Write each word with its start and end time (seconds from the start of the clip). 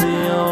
the 0.00 0.32
only 0.32 0.51